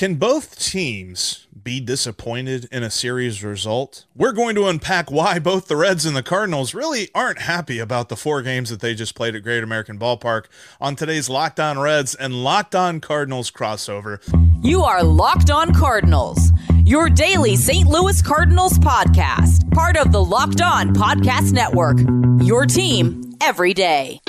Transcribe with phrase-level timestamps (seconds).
[0.00, 4.06] Can both teams be disappointed in a series result?
[4.16, 8.08] We're going to unpack why both the Reds and the Cardinals really aren't happy about
[8.08, 10.46] the four games that they just played at Great American Ballpark
[10.80, 14.20] on today's Locked On Reds and Locked On Cardinals crossover.
[14.64, 16.50] You are Locked On Cardinals,
[16.82, 17.86] your daily St.
[17.86, 21.98] Louis Cardinals podcast, part of the Locked On Podcast Network.
[22.42, 24.22] Your team every day.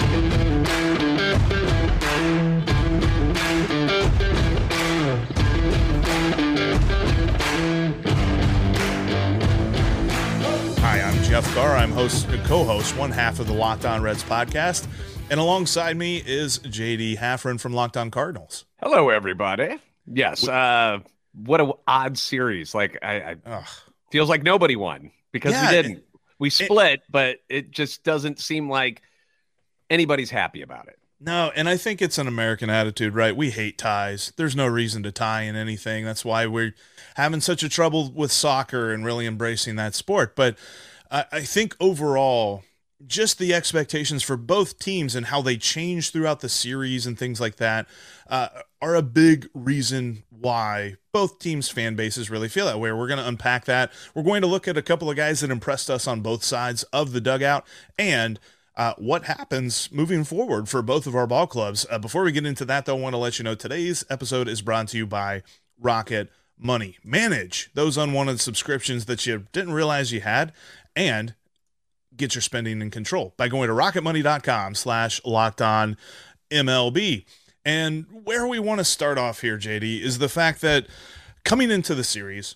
[11.31, 11.77] Jeff Carr.
[11.77, 14.85] I'm host, co-host, one half of the Locked On Reds podcast,
[15.29, 18.65] and alongside me is JD Haffron from Locked On Cardinals.
[18.83, 19.79] Hello, everybody.
[20.05, 20.99] Yes, uh,
[21.31, 22.75] what a odd series.
[22.75, 23.63] Like I, I
[24.11, 26.03] feels like nobody won because yeah, we didn't.
[26.37, 29.01] We split, it, but it just doesn't seem like
[29.89, 30.99] anybody's happy about it.
[31.21, 33.33] No, and I think it's an American attitude, right?
[33.33, 34.33] We hate ties.
[34.35, 36.03] There's no reason to tie in anything.
[36.03, 36.75] That's why we're
[37.15, 40.35] having such a trouble with soccer and really embracing that sport.
[40.35, 40.57] But
[41.11, 42.63] I, I think overall,
[43.05, 47.41] just the expectations for both teams and how they change throughout the series and things
[47.41, 47.87] like that
[48.29, 48.47] uh,
[48.81, 52.91] are a big reason why both teams' fan bases really feel that way.
[52.91, 53.91] We're going to unpack that.
[54.13, 56.83] We're going to look at a couple of guys that impressed us on both sides
[56.85, 57.65] of the dugout
[57.97, 58.39] and
[58.75, 61.85] uh, what happens moving forward for both of our ball clubs.
[61.89, 64.47] Uh, before we get into that, though, I want to let you know today's episode
[64.47, 65.43] is brought to you by
[65.79, 66.97] Rocket Money.
[67.03, 70.53] Manage those unwanted subscriptions that you didn't realize you had
[70.95, 71.35] and
[72.15, 75.97] get your spending in control by going to rocketmoney.com slash locked on
[76.49, 77.25] MLB.
[77.63, 80.87] And where we want to start off here, JD, is the fact that
[81.43, 82.55] coming into the series,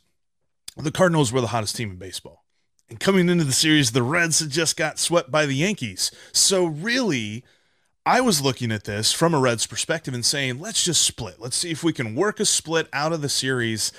[0.75, 2.43] the Cardinals were the hottest team in baseball.
[2.89, 6.11] And coming into the series, the Reds had just got swept by the Yankees.
[6.31, 7.43] So really,
[8.05, 11.39] I was looking at this from a Reds perspective and saying, let's just split.
[11.39, 13.91] Let's see if we can work a split out of the series.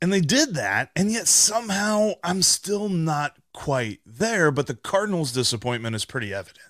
[0.00, 0.90] And they did that.
[0.94, 6.66] And yet somehow I'm still not quite there, but the Cardinals' disappointment is pretty evident.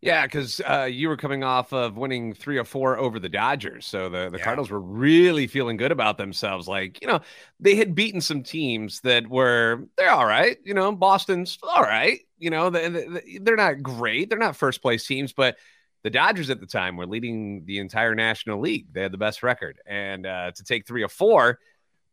[0.00, 3.84] Yeah, because uh, you were coming off of winning three or four over the Dodgers.
[3.84, 4.44] So the, the yeah.
[4.44, 6.68] Cardinals were really feeling good about themselves.
[6.68, 7.20] Like, you know,
[7.58, 10.56] they had beaten some teams that were, they're all right.
[10.64, 12.20] You know, Boston's all right.
[12.38, 14.30] You know, they, they, they're not great.
[14.30, 15.56] They're not first place teams, but
[16.04, 18.92] the Dodgers at the time were leading the entire National League.
[18.92, 19.80] They had the best record.
[19.84, 21.58] And uh, to take three or four,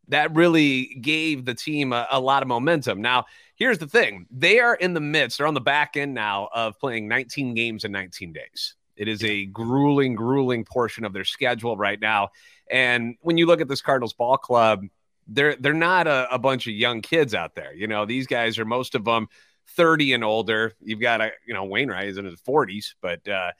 [0.09, 3.01] that really gave the team a, a, lot of momentum.
[3.01, 6.49] Now, here's the thing they are in the midst, they're on the back end now
[6.53, 8.75] of playing 19 games in 19 days.
[8.95, 12.29] It is a grueling, grueling portion of their schedule right now.
[12.69, 14.85] And when you look at this Cardinals ball club,
[15.27, 17.73] they're they're not a, a bunch of young kids out there.
[17.73, 19.27] You know, these guys are most of them
[19.69, 20.73] 30 and older.
[20.81, 23.51] You've got a you know Wainwright is in his 40s, but uh,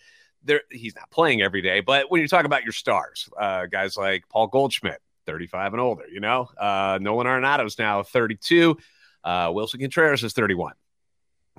[0.44, 1.82] there he's not playing every day.
[1.82, 6.06] But when you talk about your stars, uh, guys like Paul Goldschmidt, 35 and older.
[6.12, 8.78] You know, uh, Nolan Arenado's now 32.
[9.24, 10.74] Uh, Willson Contreras is 31.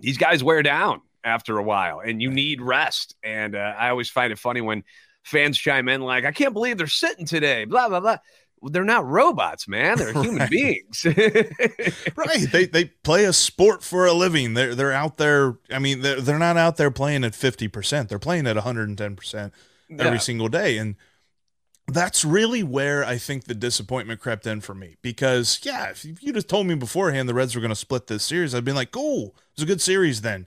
[0.00, 3.16] These guys wear down after a while, and you need rest.
[3.22, 4.84] And uh, I always find it funny when
[5.24, 8.18] fans chime in like, "I can't believe they're sitting today." Blah blah blah.
[8.60, 9.98] Well, they're not robots, man.
[9.98, 10.50] They're human right.
[10.50, 11.04] beings.
[12.16, 12.50] right.
[12.50, 14.54] They they play a sport for a living.
[14.54, 15.58] They're they're out there.
[15.70, 18.08] I mean, they're they're not out there playing at fifty percent.
[18.08, 19.52] They're playing at one hundred and ten percent
[19.90, 20.18] every yeah.
[20.18, 20.78] single day.
[20.78, 20.96] And
[21.88, 24.96] that's really where I think the disappointment crept in for me.
[25.02, 28.24] Because yeah, if you just told me beforehand the Reds were going to split this
[28.24, 30.46] series, I'd been like, cool, it was a good series then.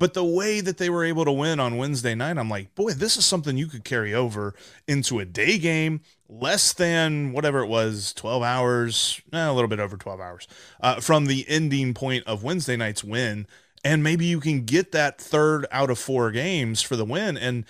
[0.00, 2.92] But the way that they were able to win on Wednesday night, I'm like, boy,
[2.92, 4.54] this is something you could carry over
[4.88, 9.78] into a day game, less than whatever it was, 12 hours, eh, a little bit
[9.78, 10.48] over 12 hours
[10.80, 13.46] uh, from the ending point of Wednesday night's win.
[13.84, 17.36] And maybe you can get that third out of four games for the win.
[17.36, 17.66] And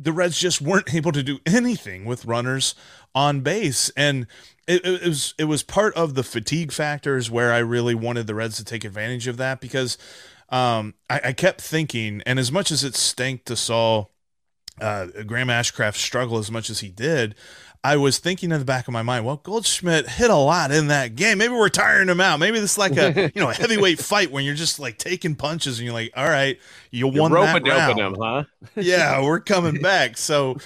[0.00, 2.74] the Reds just weren't able to do anything with runners
[3.14, 3.90] on base.
[3.96, 4.26] And
[4.66, 8.34] it, it, was it was part of the fatigue factors where I really wanted the
[8.34, 9.98] Reds to take advantage of that because
[10.50, 14.06] um, I, I, kept thinking, and as much as it stank to saw
[14.80, 17.34] uh, Graham Ashcraft struggle as much as he did,
[17.84, 20.88] I was thinking in the back of my mind, well, Goldschmidt hit a lot in
[20.88, 21.38] that game.
[21.38, 22.38] Maybe we're tiring him out.
[22.38, 25.34] Maybe this is like a you know a heavyweight fight when you're just like taking
[25.34, 26.58] punches and you're like, all right,
[26.90, 27.98] you you're won that round.
[27.98, 28.44] Him, huh?
[28.74, 30.16] yeah, we're coming back.
[30.16, 30.56] So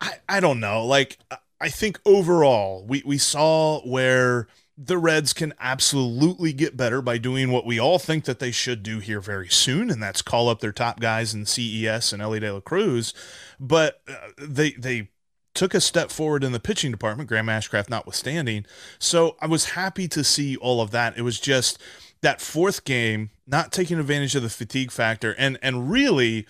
[0.00, 0.86] I, I don't know.
[0.86, 1.18] Like
[1.60, 4.48] I think overall we we saw where
[4.82, 8.82] the Reds can absolutely get better by doing what we all think that they should
[8.82, 12.40] do here very soon, and that's call up their top guys in CES and Elly
[12.40, 13.12] De La Cruz.
[13.58, 15.10] But uh, they they
[15.54, 18.64] took a step forward in the pitching department, Graham Ashcraft notwithstanding.
[18.98, 21.16] So I was happy to see all of that.
[21.16, 21.78] It was just
[22.20, 25.34] that fourth game, not taking advantage of the fatigue factor.
[25.38, 26.46] And and really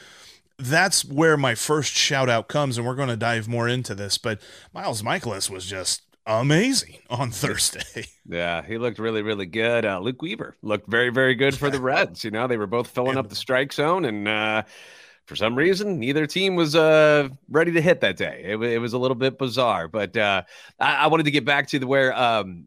[0.59, 4.19] that's where my first shout out comes, and we're going to dive more into this.
[4.19, 4.41] But
[4.75, 8.07] Miles Mikolas was just amazing on Thursday.
[8.31, 9.85] Yeah, he looked really, really good.
[9.85, 12.23] Uh, Luke Weaver looked very, very good for the Reds.
[12.23, 14.63] You know, they were both filling up the strike zone, and uh,
[15.31, 18.43] for some reason, neither team was uh, ready to hit that day.
[18.47, 20.43] It, it was a little bit bizarre, but uh,
[20.81, 22.67] I, I, wanted to get back to the where um,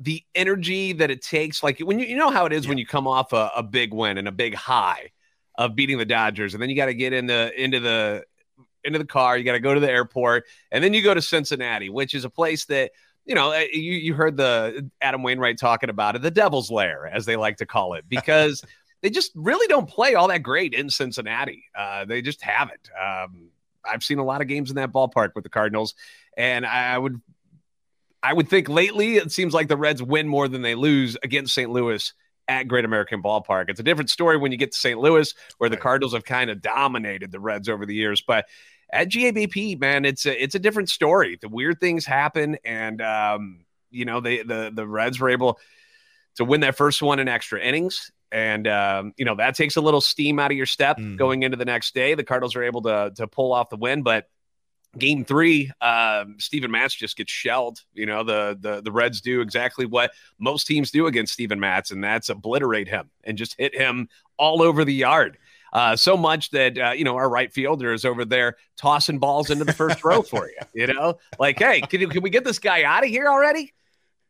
[0.00, 1.62] the energy that it takes.
[1.62, 2.70] Like when you, you know how it is yeah.
[2.70, 5.12] when you come off a, a big win and a big high
[5.54, 8.24] of beating the Dodgers, and then you got to get in the into the
[8.82, 9.38] into the car.
[9.38, 12.24] You got to go to the airport, and then you go to Cincinnati, which is
[12.24, 12.90] a place that
[13.24, 17.06] you know eh, you you heard the Adam Wainwright talking about it, the Devil's Lair,
[17.06, 18.64] as they like to call it, because
[19.02, 21.64] they just really don't play all that great in Cincinnati.
[21.74, 22.90] Uh, they just haven't.
[22.98, 23.50] Um,
[23.84, 25.94] I've seen a lot of games in that ballpark with the Cardinals,
[26.36, 27.20] and I would
[28.22, 31.54] I would think lately it seems like the Reds win more than they lose against
[31.54, 31.70] St.
[31.70, 32.12] Louis
[32.48, 33.68] at Great American Ballpark.
[33.68, 34.98] It's a different story when you get to St.
[34.98, 38.22] Louis, where the Cardinals have kind of dominated the Reds over the years.
[38.26, 38.46] But
[38.92, 41.38] at GABP, man, it's a it's a different story.
[41.40, 45.58] The weird things happen, and um, you know they the the Reds were able
[46.36, 48.10] to win that first one in extra innings.
[48.36, 51.16] And um, you know that takes a little steam out of your step mm-hmm.
[51.16, 52.14] going into the next day.
[52.14, 54.28] The Cardinals are able to to pull off the win, but
[54.98, 57.80] game three, um, Steven Matz just gets shelled.
[57.94, 61.90] You know, the, the the Reds do exactly what most teams do against Steven Matz,
[61.90, 64.06] and that's obliterate him and just hit him
[64.36, 65.38] all over the yard.
[65.72, 69.48] Uh, so much that uh, you know our right fielder is over there tossing balls
[69.48, 70.56] into the first row for you.
[70.74, 73.72] You know, like, hey, can, can we get this guy out of here already?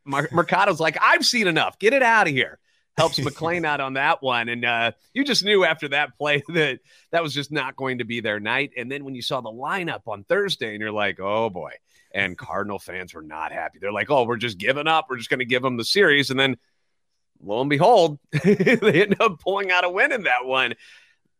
[0.04, 1.76] Mercado's like, I've seen enough.
[1.80, 2.60] Get it out of here
[2.96, 4.48] helps McLain out on that one.
[4.48, 8.04] And uh, you just knew after that play that that was just not going to
[8.04, 8.72] be their night.
[8.76, 11.72] And then when you saw the lineup on Thursday, and you're like, oh boy.
[12.12, 13.78] And Cardinal fans were not happy.
[13.80, 15.06] They're like, oh, we're just giving up.
[15.10, 16.30] We're just going to give them the series.
[16.30, 16.56] And then
[17.42, 20.74] lo and behold, they end up pulling out a win in that one.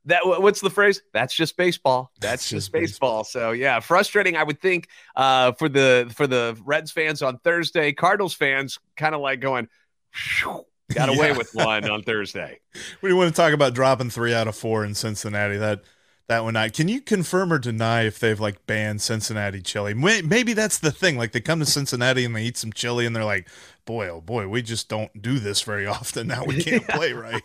[0.04, 1.02] That what's the phrase?
[1.12, 2.12] That's just baseball.
[2.20, 3.22] That's, That's just baseball.
[3.22, 3.24] baseball.
[3.24, 4.36] So yeah, frustrating.
[4.36, 4.86] I would think
[5.16, 9.66] uh, for the for the Reds fans on Thursday, Cardinals fans kind of like going,
[10.92, 11.36] Got away yeah.
[11.36, 12.60] with one on Thursday.
[13.00, 15.56] We want to talk about dropping three out of four in Cincinnati.
[15.56, 15.82] That
[16.28, 16.74] that one night.
[16.74, 19.94] Can you confirm or deny if they've like banned Cincinnati chili?
[19.94, 21.16] Maybe that's the thing.
[21.16, 23.48] Like they come to Cincinnati and they eat some chili and they're like,
[23.84, 26.26] boy, oh boy, we just don't do this very often.
[26.26, 27.42] Now we can't play right.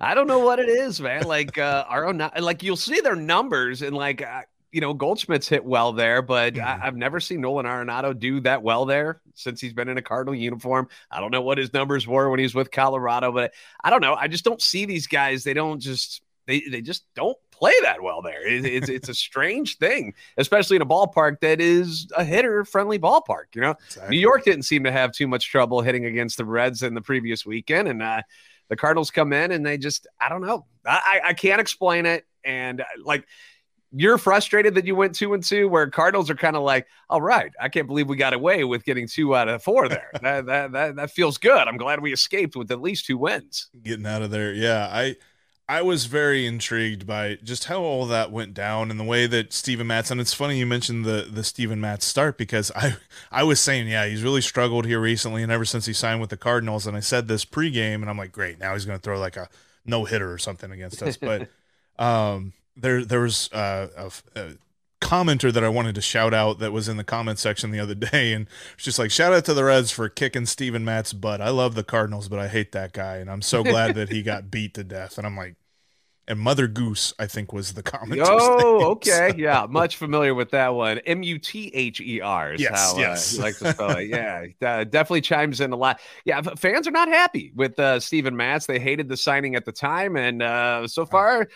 [0.00, 1.24] I don't know what it is, man.
[1.24, 4.42] Like uh, our own, like you'll see their numbers and like uh,
[4.74, 6.66] you know, Goldschmidt's hit well there, but mm-hmm.
[6.66, 10.02] I, have never seen Nolan Arenado do that well there since he's been in a
[10.02, 10.88] Cardinal uniform.
[11.12, 13.54] I don't know what his numbers were when he was with Colorado, but
[13.84, 14.14] I don't know.
[14.14, 15.44] I just don't see these guys.
[15.44, 18.44] They don't just they they just don't play that well there.
[18.44, 22.98] It, it's it's a strange thing, especially in a ballpark that is a hitter friendly
[22.98, 23.54] ballpark.
[23.54, 24.16] You know, exactly.
[24.16, 27.00] New York didn't seem to have too much trouble hitting against the Reds in the
[27.00, 28.22] previous weekend, and uh,
[28.68, 30.66] the Cardinals come in and they just I don't know.
[30.84, 33.24] I I can't explain it, and uh, like
[33.96, 37.22] you're frustrated that you went two and two, where Cardinals are kind of like, all
[37.22, 40.10] right, I can't believe we got away with getting two out of four there.
[40.22, 41.68] that, that that that feels good.
[41.68, 43.68] I'm glad we escaped with at least two wins.
[43.82, 44.88] Getting out of there, yeah.
[44.90, 45.16] I
[45.68, 49.52] I was very intrigued by just how all that went down and the way that
[49.52, 50.10] Steven Matz.
[50.10, 52.96] And it's funny you mentioned the the Steven Matz start because I
[53.30, 56.30] I was saying, yeah, he's really struggled here recently and ever since he signed with
[56.30, 56.86] the Cardinals.
[56.86, 59.36] And I said this pregame, and I'm like, great, now he's going to throw like
[59.36, 59.48] a
[59.86, 61.48] no hitter or something against us, but.
[61.96, 64.52] um there there was uh, a, a,
[65.00, 67.94] commenter that I wanted to shout out that was in the comment section the other
[67.94, 71.40] day, and it's just like shout out to the Reds for kicking Steven Matz's butt.
[71.40, 74.22] I love the Cardinals, but I hate that guy, and I'm so glad that he
[74.22, 75.18] got beat to death.
[75.18, 75.56] And I'm like,
[76.26, 78.22] and Mother Goose, I think, was the comment.
[78.24, 79.36] Oh, okay, so.
[79.36, 80.98] yeah, much familiar with that one.
[81.00, 83.38] M U T H E R is yes, how uh, yes.
[83.38, 84.08] Uh, like to spell it.
[84.08, 86.00] Yeah, uh, definitely chimes in a lot.
[86.24, 88.66] Yeah, fans are not happy with uh, Steven Matz.
[88.66, 91.48] They hated the signing at the time, and uh, so far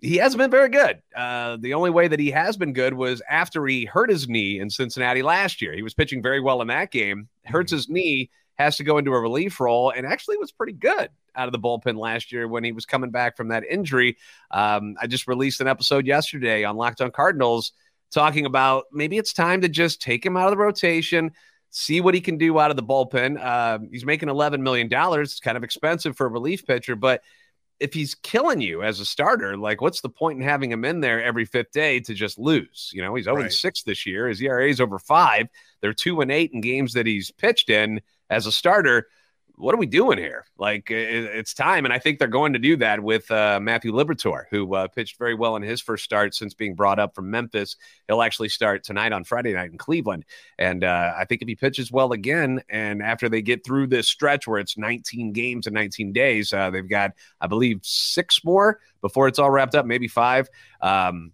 [0.00, 1.00] he hasn't been very good.
[1.14, 4.60] Uh, the only way that he has been good was after he hurt his knee
[4.60, 5.72] in Cincinnati last year.
[5.72, 7.76] He was pitching very well in that game, hurts mm-hmm.
[7.76, 11.48] his knee, has to go into a relief role, and actually was pretty good out
[11.48, 14.16] of the bullpen last year when he was coming back from that injury.
[14.50, 17.72] Um, I just released an episode yesterday on Locked On Cardinals
[18.10, 21.32] talking about maybe it's time to just take him out of the rotation.
[21.70, 23.38] See what he can do out of the bullpen.
[23.42, 24.88] Uh, he's making $11 million.
[24.90, 27.22] It's kind of expensive for a relief pitcher, but
[27.78, 31.00] if he's killing you as a starter, like what's the point in having him in
[31.00, 32.90] there every fifth day to just lose?
[32.94, 33.52] You know, he's 0 right.
[33.52, 34.28] 6 this year.
[34.28, 35.48] His ERA is over five.
[35.80, 39.08] They're 2 and 8 in games that he's pitched in as a starter
[39.58, 40.44] what are we doing here?
[40.58, 43.92] Like it, it's time, and I think they're going to do that with uh, Matthew
[43.92, 47.30] Liberatore, who uh, pitched very well in his first start since being brought up from
[47.30, 47.76] Memphis.
[48.06, 50.24] He'll actually start tonight on Friday night in Cleveland,
[50.58, 54.08] and uh, I think if he pitches well again, and after they get through this
[54.08, 58.80] stretch where it's 19 games in 19 days, uh, they've got I believe six more
[59.00, 60.48] before it's all wrapped up, maybe five.
[60.82, 61.32] Um,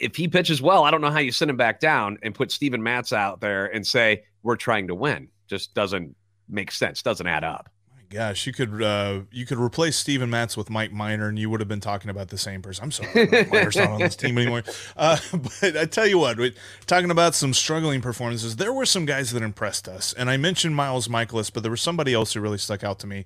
[0.00, 2.50] if he pitches well, I don't know how you send him back down and put
[2.50, 5.28] Steven Matz out there and say we're trying to win.
[5.48, 6.16] Just doesn't
[6.52, 7.02] make sense.
[7.02, 7.68] Doesn't add up.
[7.94, 11.48] My gosh, you could uh, you could replace Steven Matz with Mike Minor, and you
[11.50, 12.84] would have been talking about the same person.
[12.84, 14.62] I'm sorry, Mike Minor's not on this team anymore.
[14.96, 16.54] Uh, but I tell you what, we,
[16.86, 20.76] talking about some struggling performances, there were some guys that impressed us, and I mentioned
[20.76, 23.24] Miles Mikolas, but there was somebody else who really stuck out to me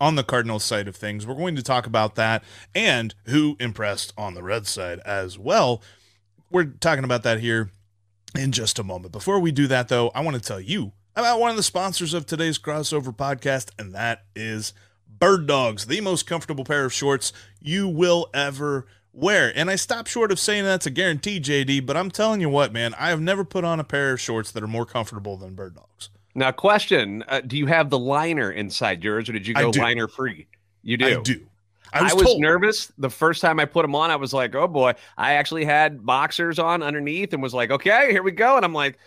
[0.00, 1.26] on the Cardinals side of things.
[1.26, 2.44] We're going to talk about that
[2.74, 5.82] and who impressed on the Red side as well.
[6.50, 7.70] We're talking about that here
[8.36, 9.12] in just a moment.
[9.12, 12.14] Before we do that, though, I want to tell you about one of the sponsors
[12.14, 14.72] of today's crossover podcast, and that is
[15.08, 19.52] Bird Dogs, the most comfortable pair of shorts you will ever wear.
[19.56, 22.72] And I stop short of saying that's a guarantee, JD, but I'm telling you what,
[22.72, 25.54] man, I have never put on a pair of shorts that are more comfortable than
[25.54, 26.10] Bird Dogs.
[26.36, 30.06] Now, question: uh, Do you have the liner inside yours, or did you go liner
[30.06, 30.46] free?
[30.82, 31.18] You do.
[31.18, 31.46] I do.
[31.92, 34.10] I was, I was nervous the first time I put them on.
[34.10, 38.12] I was like, "Oh boy!" I actually had boxers on underneath, and was like, "Okay,
[38.12, 38.98] here we go." And I'm like,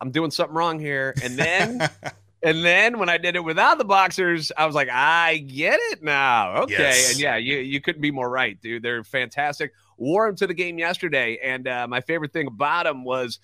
[0.00, 1.88] "I'm doing something wrong here." And then,
[2.42, 6.02] and then when I did it without the boxers, I was like, "I get it
[6.02, 7.12] now." Okay, yes.
[7.12, 8.82] and yeah, you you couldn't be more right, dude.
[8.82, 9.72] They're fantastic.
[9.96, 13.38] Wore them to the game yesterday, and uh, my favorite thing about them was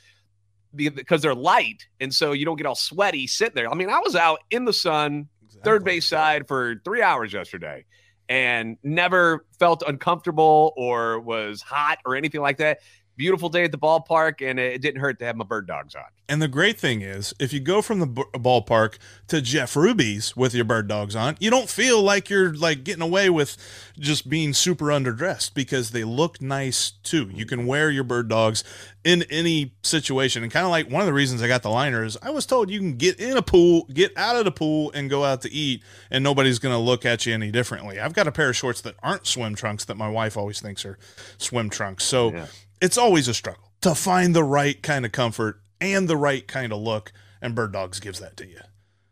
[0.75, 3.71] because they're light, and so you don't get all sweaty sitting there.
[3.71, 5.71] I mean, I was out in the sun, exactly.
[5.71, 7.85] third base side for three hours yesterday,
[8.29, 12.81] and never felt uncomfortable or was hot or anything like that.
[13.17, 16.05] Beautiful day at the ballpark, and it didn't hurt to have my bird dogs on.
[16.29, 18.97] And the great thing is, if you go from the b- ballpark
[19.29, 23.03] to Jeff Ruby's with your bird dogs on, you don't feel like you're like getting
[23.03, 23.57] away with
[23.99, 27.31] just being super underdressed because they look nice too.
[27.33, 28.65] You can wear your bird dogs
[29.05, 30.43] in any situation.
[30.43, 32.47] And kind of like one of the reasons I got the liner is I was
[32.47, 35.43] told you can get in a pool, get out of the pool, and go out
[35.43, 38.01] to eat, and nobody's going to look at you any differently.
[38.01, 40.85] I've got a pair of shorts that aren't swim trunks that my wife always thinks
[40.87, 40.99] are
[41.37, 42.05] swim trunks.
[42.05, 42.47] So yeah.
[42.85, 46.71] It's always a struggle to find the right kind of comfort and the right kind
[46.71, 47.13] of look.
[47.41, 48.59] And Bird Dogs gives that to you.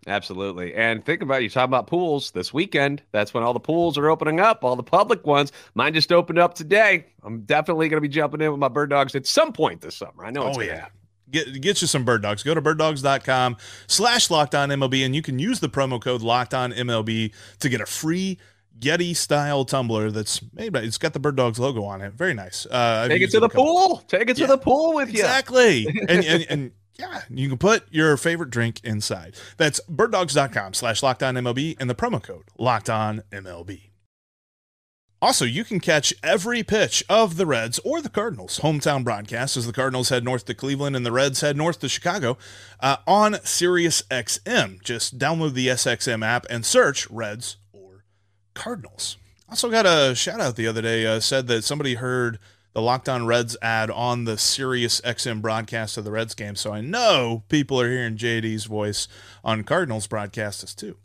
[0.06, 0.74] Absolutely.
[0.74, 3.02] And think about it, you talking about pools this weekend.
[3.12, 5.52] That's when all the pools are opening up, all the public ones.
[5.74, 7.06] Mine just opened up today.
[7.22, 9.94] I'm definitely going to be jumping in with my bird dogs at some point this
[9.94, 10.24] summer.
[10.24, 10.74] I know it's oh, yeah.
[10.80, 10.98] Happen.
[11.30, 12.42] Get, get you some bird dogs.
[12.42, 16.52] Go to birddogs.com slash locked on MLB and you can use the promo code locked
[16.52, 18.38] on MLB to get a free
[18.82, 22.12] Yeti style tumbler that's made by it's got the bird dogs logo on it.
[22.12, 22.66] Very nice.
[22.66, 24.02] Uh, Take it to the pool.
[24.08, 25.78] Take it yeah, to the pool with exactly.
[25.78, 25.88] you.
[26.02, 26.08] Exactly.
[26.08, 29.36] and, and, and yeah, you can put your favorite drink inside.
[29.56, 33.92] That's birddogs.com slash locked on MLB and the promo code locked on MLB.
[35.22, 39.66] Also, you can catch every pitch of the Reds or the Cardinals hometown broadcast as
[39.66, 42.36] the Cardinals head north to Cleveland and the Reds head north to Chicago
[42.80, 44.82] uh, on Sirius XM.
[44.82, 47.56] Just download the SXM app and search Reds
[48.54, 49.16] Cardinals.
[49.48, 51.06] Also, got a shout out the other day.
[51.06, 52.38] Uh, said that somebody heard
[52.72, 56.56] the Locked On Reds ad on the Sirius XM broadcast of the Reds game.
[56.56, 59.08] So I know people are hearing JD's voice
[59.44, 60.96] on Cardinals broadcasts too.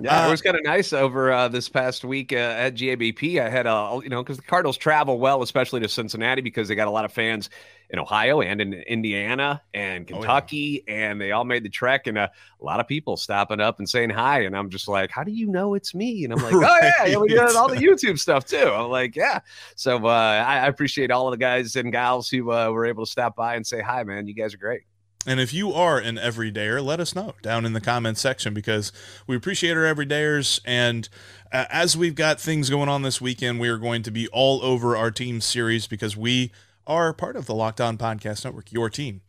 [0.00, 3.40] Yeah, uh, it was kind of nice over uh, this past week uh, at GABP.
[3.40, 6.74] I had a, you know, because the Cardinals travel well, especially to Cincinnati, because they
[6.74, 7.48] got a lot of fans
[7.92, 11.10] in Ohio and in Indiana and Kentucky, oh, yeah.
[11.10, 12.06] and they all made the trek.
[12.06, 12.28] And uh,
[12.60, 14.40] a lot of people stopping up and saying hi.
[14.40, 16.24] And I'm just like, how do you know it's me?
[16.24, 16.82] And I'm like, right.
[16.82, 18.56] oh, yeah, yeah we got all the YouTube stuff too.
[18.56, 19.40] I'm like, yeah.
[19.76, 20.08] So uh,
[20.46, 23.36] I, I, appreciate all of the guys and gals who uh, were able to stop
[23.36, 24.26] by and say hi, man.
[24.26, 24.82] You guys are great.
[25.26, 28.90] And if you are an everydayer, let us know down in the comments section because
[29.26, 30.60] we appreciate our everydayers.
[30.64, 31.08] And
[31.52, 34.62] uh, as we've got things going on this weekend, we are going to be all
[34.62, 36.50] over our team series because we
[36.86, 39.22] are part of the Locked On Podcast Network, your team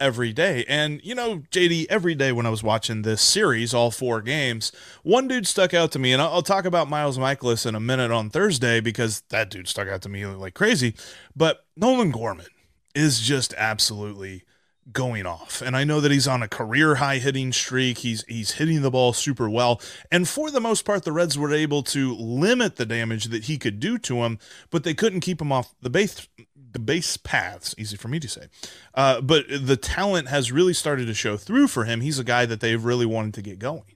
[0.00, 0.64] every day.
[0.68, 4.72] And, you know, JD, every day when I was watching this series, all four games,
[5.02, 6.12] one dude stuck out to me.
[6.12, 9.88] And I'll, talk about Miles Mikolas in a minute on Thursday because that dude stuck
[9.88, 10.94] out to me like crazy.
[11.36, 12.46] But Nolan Gorman
[12.94, 14.44] is just absolutely
[14.92, 15.62] going off.
[15.62, 17.98] And I know that he's on a career high hitting streak.
[17.98, 19.80] He's he's hitting the ball super well.
[20.10, 23.58] And for the most part the Reds were able to limit the damage that he
[23.58, 24.38] could do to him,
[24.70, 26.28] but they couldn't keep him off the base
[26.72, 28.46] the base paths, easy for me to say.
[28.94, 32.02] Uh, but the talent has really started to show through for him.
[32.02, 33.94] He's a guy that they've really wanted to get going.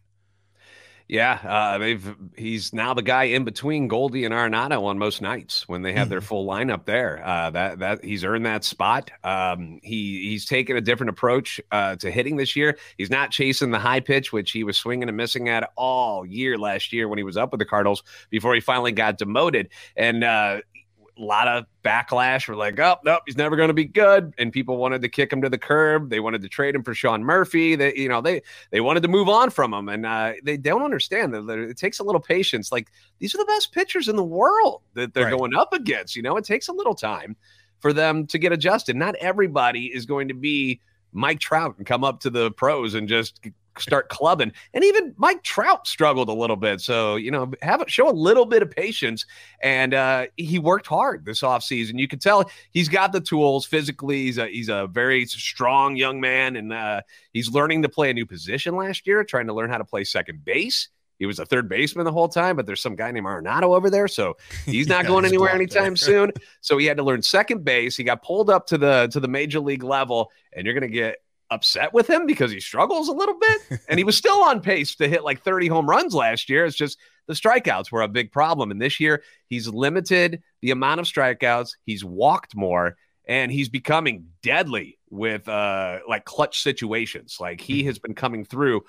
[1.12, 5.68] Yeah, uh, they've he's now the guy in between Goldie and Arenado on most nights
[5.68, 6.26] when they have their mm-hmm.
[6.26, 7.22] full lineup there.
[7.22, 9.10] Uh, that that he's earned that spot.
[9.22, 12.78] Um, he he's taken a different approach uh, to hitting this year.
[12.96, 16.56] He's not chasing the high pitch, which he was swinging and missing at all year
[16.56, 19.68] last year when he was up with the Cardinals before he finally got demoted.
[19.94, 20.60] And uh,
[21.18, 22.48] a lot of backlash.
[22.48, 24.32] We're like, oh, nope, he's never going to be good.
[24.38, 26.10] And people wanted to kick him to the curb.
[26.10, 27.76] They wanted to trade him for Sean Murphy.
[27.76, 30.82] They, you know, they they wanted to move on from him, and uh, they don't
[30.82, 32.72] understand that it takes a little patience.
[32.72, 35.38] Like these are the best pitchers in the world that they're right.
[35.38, 36.16] going up against.
[36.16, 37.36] You know, it takes a little time
[37.80, 38.96] for them to get adjusted.
[38.96, 40.80] Not everybody is going to be
[41.12, 43.40] Mike Trout and come up to the pros and just
[43.78, 44.52] start clubbing.
[44.74, 46.80] And even Mike Trout struggled a little bit.
[46.80, 49.26] So, you know, have show a little bit of patience.
[49.62, 51.98] And uh, he worked hard this offseason.
[51.98, 54.22] You can tell he's got the tools physically.
[54.22, 56.56] He's a, he's a very strong young man.
[56.56, 57.02] And uh,
[57.32, 60.04] he's learning to play a new position last year, trying to learn how to play
[60.04, 60.88] second base.
[61.22, 63.90] He was a third baseman the whole time, but there's some guy named Arenado over
[63.90, 64.36] there, so
[64.66, 66.32] he's not yeah, going anywhere anytime soon.
[66.62, 67.96] So he had to learn second base.
[67.96, 70.92] He got pulled up to the to the major league level, and you're going to
[70.92, 71.18] get
[71.52, 73.80] upset with him because he struggles a little bit.
[73.88, 76.64] and he was still on pace to hit like 30 home runs last year.
[76.64, 78.70] It's just the strikeouts were a big problem.
[78.70, 84.26] And this year, he's limited the amount of strikeouts, he's walked more, and he's becoming
[84.42, 87.36] deadly with uh like clutch situations.
[87.38, 87.88] Like he mm-hmm.
[87.88, 88.82] has been coming through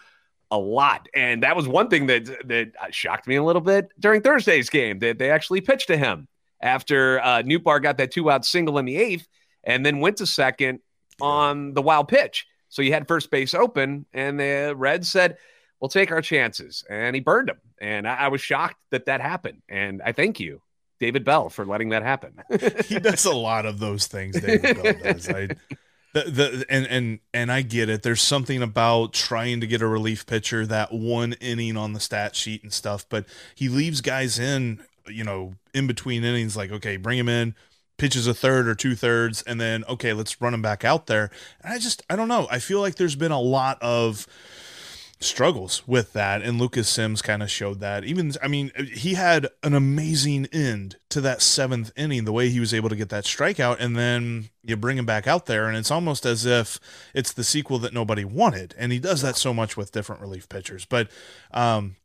[0.50, 1.08] a lot.
[1.14, 5.00] And that was one thing that that shocked me a little bit during Thursday's game
[5.00, 6.28] that they actually pitched to him
[6.62, 9.28] after uh Nootbaar got that two out single in the eighth
[9.64, 10.80] and then went to second
[11.22, 12.48] on the wild pitch.
[12.74, 15.38] So you had first base open, and the Reds said,
[15.80, 17.60] "We'll take our chances," and he burned him.
[17.80, 19.62] And I, I was shocked that that happened.
[19.70, 20.60] And I thank you,
[21.00, 22.42] David Bell, for letting that happen.
[22.88, 24.42] he does a lot of those things.
[24.42, 25.30] David Bell does.
[25.30, 25.50] I,
[26.14, 28.02] the, the and and and I get it.
[28.02, 32.36] There's something about trying to get a relief pitcher that one inning on the stat
[32.36, 36.58] sheet and stuff, but he leaves guys in, you know, in between innings.
[36.58, 37.54] Like, okay, bring him in,
[37.98, 41.30] pitches a third or two thirds, and then okay, let's run him back out there.
[41.62, 42.48] And I just I don't know.
[42.50, 44.28] I feel like there's been a lot of
[45.24, 49.48] struggles with that and Lucas Sims kind of showed that even I mean he had
[49.64, 53.24] an amazing end to that 7th inning the way he was able to get that
[53.24, 56.80] strikeout and then you bring him back out there and it's almost as if
[57.14, 60.50] it's the sequel that nobody wanted and he does that so much with different relief
[60.50, 61.10] pitchers but
[61.52, 61.96] um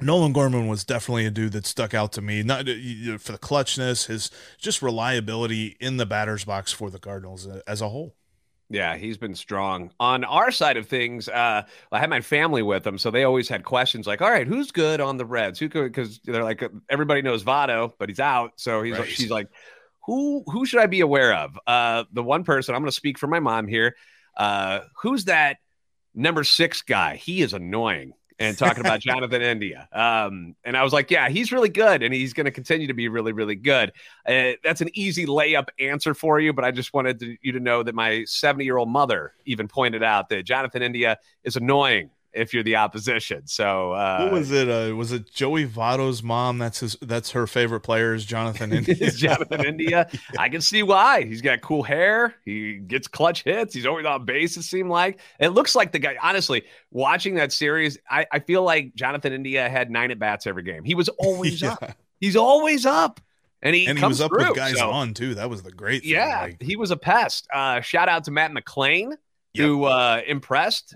[0.00, 4.06] Nolan Gorman was definitely a dude that stuck out to me, not for the clutchness,
[4.06, 8.16] his just reliability in the batter's box for the Cardinals as a whole.
[8.70, 9.90] Yeah, he's been strong.
[10.00, 13.48] On our side of things, uh, I had my family with them, so they always
[13.48, 15.58] had questions like, "All right, who's good on the Reds?
[15.58, 19.08] Who could?" Because they're like, everybody knows Votto, but he's out, so he's right.
[19.08, 19.48] she's like,
[20.06, 23.18] "Who who should I be aware of?" Uh, the one person I'm going to speak
[23.18, 23.96] for my mom here.
[24.36, 25.58] Uh, who's that
[26.14, 27.16] number six guy?
[27.16, 29.88] He is annoying and talking about Jonathan India.
[29.92, 32.94] Um, and I was like, yeah, he's really good, and he's going to continue to
[32.94, 33.92] be really, really good.
[34.26, 37.60] Uh, that's an easy layup answer for you, but I just wanted to, you to
[37.60, 42.10] know that my 70 year old mother even pointed out that Jonathan India is annoying
[42.34, 43.46] if you're the opposition.
[43.46, 44.68] So uh, what was it?
[44.68, 46.58] Uh, was it Joey Votto's mom?
[46.58, 46.96] That's his.
[47.00, 49.10] That's her favorite player is Jonathan India.
[49.10, 50.08] Jonathan India.
[50.12, 50.40] yeah.
[50.40, 51.24] I can see why.
[51.24, 52.34] He's got cool hair.
[52.44, 53.74] He gets clutch hits.
[53.74, 54.56] He's always on base.
[54.56, 56.16] It seemed like it looks like the guy.
[56.22, 60.62] Honestly, watching that series, I, I feel like Jonathan India had nine at bats every
[60.62, 60.84] game.
[60.84, 61.72] He was always yeah.
[61.72, 61.96] up.
[62.20, 63.20] He's always up.
[63.62, 64.90] And he, and he was up through, with guys so.
[64.90, 65.36] on too.
[65.36, 66.12] That was the great thing.
[66.12, 67.48] Yeah, like, he was a pest.
[67.52, 69.12] Uh, shout out to Matt McLain,
[69.54, 69.66] yep.
[69.66, 70.94] who uh, impressed.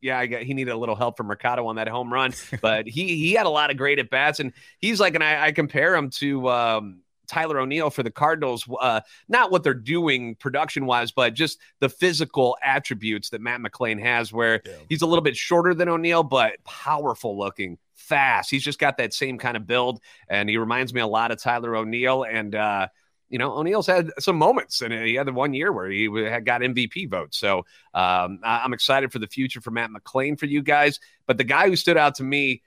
[0.00, 2.86] Yeah, I got, he needed a little help from Mercado on that home run, but
[2.86, 5.52] he he had a lot of great at bats, and he's like, and I, I
[5.52, 8.68] compare him to um, Tyler O'Neill for the Cardinals.
[8.80, 14.00] Uh, not what they're doing production wise, but just the physical attributes that Matt McLain
[14.00, 14.72] has, where yeah.
[14.88, 18.50] he's a little bit shorter than O'Neill, but powerful looking, fast.
[18.50, 21.40] He's just got that same kind of build, and he reminds me a lot of
[21.40, 22.54] Tyler O'Neill, and.
[22.54, 22.88] uh
[23.28, 26.44] you know, O'Neill's had some moments, and he had the one year where he had
[26.44, 27.38] got MVP votes.
[27.38, 31.00] So um, I'm excited for the future for Matt McLain for you guys.
[31.26, 32.62] But the guy who stood out to me,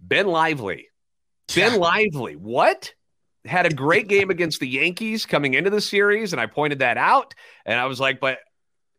[0.00, 0.88] Ben Lively.
[1.54, 2.92] Ben Lively, what?
[3.44, 6.96] Had a great game against the Yankees coming into the series, and I pointed that
[6.96, 7.34] out.
[7.66, 8.38] And I was like, but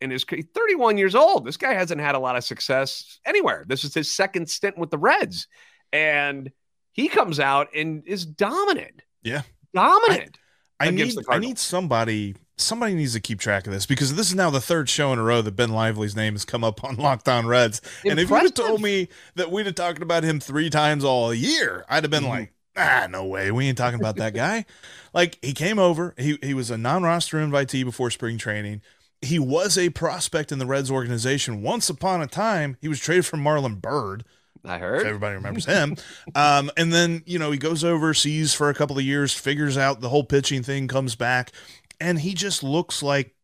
[0.01, 3.63] in his 31 years old, this guy hasn't had a lot of success anywhere.
[3.67, 5.47] This is his second stint with the Reds,
[5.93, 6.51] and
[6.91, 9.01] he comes out and is dominant.
[9.23, 9.41] Yeah,
[9.73, 10.38] dominant.
[10.38, 10.44] I
[10.92, 14.50] need I need somebody somebody needs to keep track of this because this is now
[14.50, 17.28] the third show in a row that Ben Lively's name has come up on Locked
[17.28, 17.80] On Reds.
[17.80, 18.12] Impressive.
[18.12, 21.34] And if you'd have told me that we'd have talked about him three times all
[21.34, 22.30] year, I'd have been mm-hmm.
[22.30, 23.52] like, ah, no way.
[23.52, 24.66] We ain't talking about that guy.
[25.14, 28.82] like he came over, he he was a non-roster invitee before spring training.
[29.22, 31.64] He was a prospect in the Reds organization.
[31.64, 34.24] Once upon a time, he was traded from Marlon Byrd
[34.67, 35.06] I heard.
[35.06, 35.95] everybody remembers him.
[36.36, 40.01] um, and then, you know, he goes overseas for a couple of years, figures out
[40.01, 41.51] the whole pitching thing, comes back,
[41.99, 43.36] and he just looks like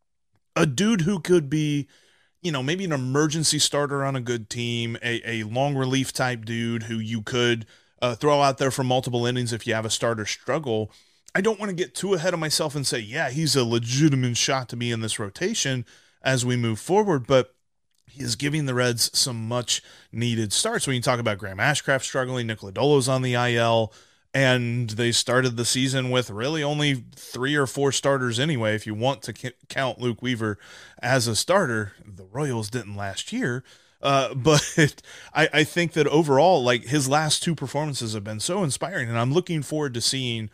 [0.56, 1.88] a dude who could be,
[2.42, 6.46] you know, maybe an emergency starter on a good team, a, a long relief type
[6.46, 7.66] dude who you could
[8.02, 10.92] uh, throw out there for multiple innings if you have a starter struggle.
[11.34, 14.38] I don't want to get too ahead of myself and say, yeah, he's a legitimate
[14.38, 15.86] shot to be in this rotation
[16.22, 17.56] as we move forward, but
[18.12, 20.86] he is giving the Reds some much needed starts.
[20.86, 23.94] When you talk about Graham Ashcraft struggling, Nick Lodolo's on the IL,
[24.34, 28.76] and they started the season with really only three or four starters anyway.
[28.76, 30.58] If you want to count Luke Weaver
[31.02, 33.64] as a starter, the Royals didn't last year.
[34.02, 35.02] Uh, but
[35.34, 39.18] I, I think that overall, like his last two performances have been so inspiring, and
[39.18, 40.50] I'm looking forward to seeing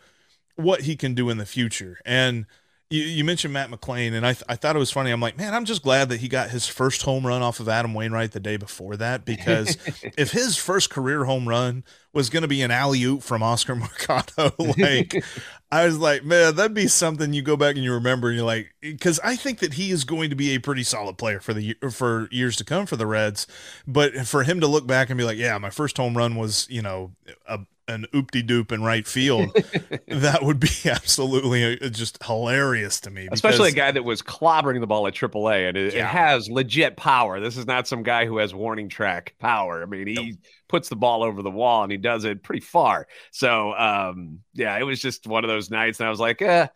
[0.54, 1.98] what he can do in the future.
[2.04, 2.46] And
[2.90, 5.10] you, you mentioned Matt McLain, and I, th- I thought it was funny.
[5.10, 7.68] I'm like, man, I'm just glad that he got his first home run off of
[7.68, 9.76] Adam Wainwright the day before that, because
[10.16, 13.74] if his first career home run was going to be an alley oop from Oscar
[13.76, 15.22] Mercado, like,
[15.70, 18.46] I was like, man, that'd be something you go back and you remember, and you're
[18.46, 21.52] like, because I think that he is going to be a pretty solid player for
[21.52, 23.46] the for years to come for the Reds,
[23.86, 26.66] but for him to look back and be like, yeah, my first home run was,
[26.70, 27.12] you know,
[27.46, 29.50] a an oopty doop in right field,
[30.08, 33.24] that would be absolutely uh, just hilarious to me.
[33.24, 36.06] Because, Especially a guy that was clobbering the ball at AAA and it, yeah.
[36.06, 37.40] it, has legit power.
[37.40, 39.82] This is not some guy who has warning track power.
[39.82, 40.38] I mean, he nope.
[40.68, 43.08] puts the ball over the wall and he does it pretty far.
[43.30, 46.68] So, um, yeah, it was just one of those nights, and I was like, eh,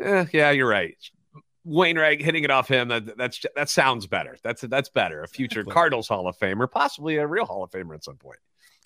[0.00, 0.96] eh yeah, you're right.
[1.64, 4.36] Wainwright hitting it off him that that's that sounds better.
[4.44, 5.24] That's that's better.
[5.24, 5.72] A future exactly.
[5.74, 8.38] Cardinals Hall of Famer, possibly a real Hall of Famer at some point.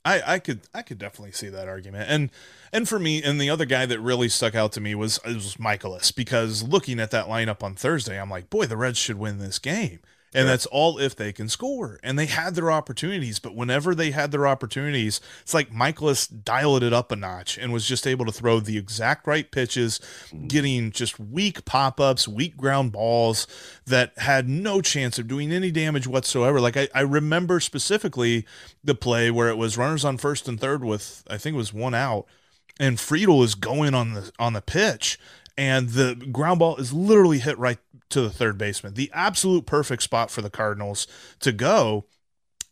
[0.04, 2.06] I, I could I could definitely see that argument.
[2.08, 2.30] And
[2.72, 5.56] and for me, and the other guy that really stuck out to me was was
[5.56, 9.38] Mikolas because looking at that lineup on Thursday, I'm like, boy, the Reds should win
[9.38, 10.00] this game.
[10.32, 11.98] And that's all if they can score.
[12.04, 16.84] And they had their opportunities, but whenever they had their opportunities, it's like Mikolas dialed
[16.84, 20.00] it up a notch and was just able to throw the exact right pitches,
[20.32, 20.46] mm.
[20.46, 23.48] getting just weak pop ups, weak ground balls
[23.86, 26.60] that had no chance of doing any damage whatsoever.
[26.60, 28.46] Like I, I remember specifically
[28.84, 31.74] the play where it was runners on first and third with I think it was
[31.74, 32.26] one out,
[32.78, 35.18] and Friedl is going on the on the pitch
[35.60, 37.76] and the ground ball is literally hit right
[38.08, 38.94] to the third baseman.
[38.94, 41.06] The absolute perfect spot for the Cardinals
[41.40, 42.06] to go.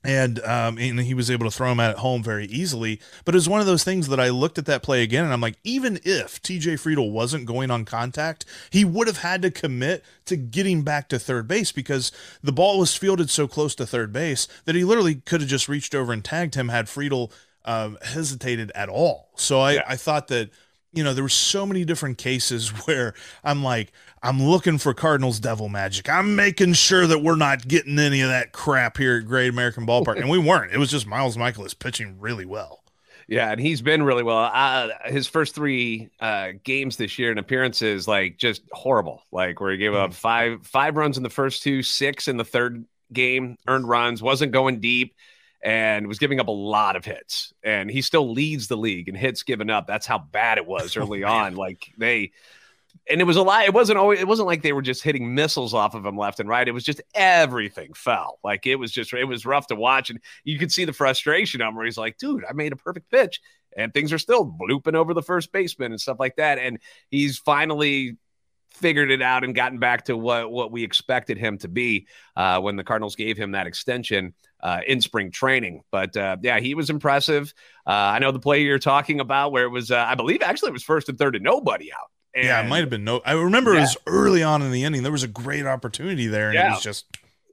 [0.03, 2.99] And um, and he was able to throw him out at home very easily.
[3.27, 5.33] But it was one of those things that I looked at that play again, and
[5.33, 9.51] I'm like, even if TJ Friedl wasn't going on contact, he would have had to
[9.51, 12.11] commit to getting back to third base because
[12.45, 15.69] the ball was fielded so close to third base that he literally could have just
[15.69, 17.33] reached over and tagged him had Friedl
[17.65, 19.31] um, hesitated at all.
[19.35, 19.85] So I, yeah.
[19.87, 20.51] I thought that
[20.93, 25.39] you know, there were so many different cases where I'm like, I'm looking for Cardinals
[25.39, 26.09] devil magic.
[26.09, 29.87] I'm making sure that we're not getting any of that crap here at Great American
[29.87, 30.19] Ballpark.
[30.19, 30.73] and we weren't.
[30.73, 32.83] It was just Miles Mikolas pitching really well.
[33.29, 34.51] Yeah, and he's been really well.
[34.53, 39.23] Uh, his first three uh, games this year and appearances, like just horrible.
[39.31, 40.15] Like where he gave up mm.
[40.15, 44.53] five five runs in the first two, six in the third game, earned runs, wasn't
[44.53, 45.15] going deep
[45.63, 47.53] and was giving up a lot of hits.
[47.63, 49.87] And he still leads the league in hits given up.
[49.87, 51.57] That's how bad it was oh, early oh, on.
[51.57, 52.33] Like they
[53.09, 53.65] and it was a lot.
[53.65, 54.21] It wasn't always.
[54.21, 56.67] It wasn't like they were just hitting missiles off of him left and right.
[56.67, 58.39] It was just everything fell.
[58.45, 59.13] Like it was just.
[59.13, 62.19] It was rough to watch, and you could see the frustration on where he's like,
[62.19, 63.41] "Dude, I made a perfect pitch,
[63.77, 66.79] and things are still blooping over the first baseman and stuff like that." And
[67.11, 68.17] he's finally
[68.71, 72.61] figured it out and gotten back to what what we expected him to be uh,
[72.61, 75.83] when the Cardinals gave him that extension uh, in spring training.
[75.91, 77.53] But uh, yeah, he was impressive.
[77.87, 80.71] Uh, I know the play you're talking about where it was, uh, I believe, actually
[80.71, 82.11] it was first and third and nobody out.
[82.35, 83.21] And, yeah, it might have been no.
[83.25, 83.79] I remember yeah.
[83.79, 85.03] it was early on in the inning.
[85.03, 86.69] There was a great opportunity there, and yeah.
[86.69, 87.07] it was just.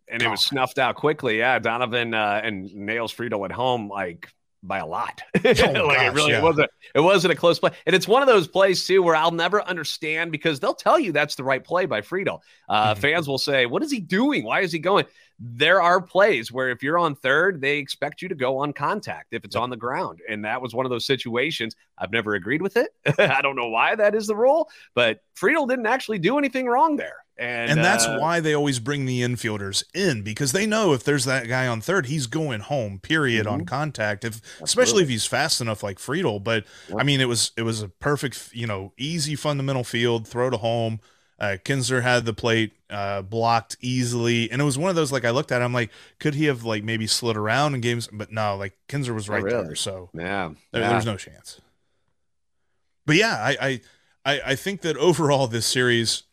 [0.08, 1.40] And it was snuffed out quickly.
[1.40, 4.32] Yeah, Donovan uh, and Nails Friedl at home, like
[4.68, 5.22] by a lot.
[5.46, 6.42] Oh, like gosh, it really yeah.
[6.42, 7.72] wasn't it wasn't a close play.
[7.86, 11.12] And it's one of those plays too where I'll never understand because they'll tell you
[11.12, 12.40] that's the right play by Friedl.
[12.68, 13.00] Uh, mm-hmm.
[13.00, 14.44] Fans will say, "What is he doing?
[14.44, 15.06] Why is he going?"
[15.40, 19.34] There are plays where if you're on third, they expect you to go on contact
[19.34, 21.76] if it's on the ground, and that was one of those situations.
[21.98, 22.90] I've never agreed with it.
[23.20, 26.96] I don't know why that is the rule, but Friedl didn't actually do anything wrong
[26.96, 27.18] there.
[27.38, 31.04] And, and that's uh, why they always bring the infielders in because they know if
[31.04, 33.00] there's that guy on third, he's going home.
[33.00, 33.54] Period mm-hmm.
[33.54, 34.24] on contact.
[34.24, 36.42] If especially if he's fast enough like Friedl.
[36.42, 36.64] But
[36.98, 40.58] I mean, it was it was a perfect, you know, easy fundamental field throw to
[40.58, 41.02] home.
[41.38, 45.26] Uh, Knizner had the plate uh, blocked easily, and it was one of those like
[45.26, 45.62] I looked at.
[45.62, 48.08] It, I'm like, could he have like maybe slid around in games?
[48.12, 49.66] But no, like Knizner was right really.
[49.66, 50.90] there, so yeah, there, yeah.
[50.90, 51.60] there's no chance.
[53.06, 53.82] But yeah, I,
[54.26, 56.24] I I think that overall this series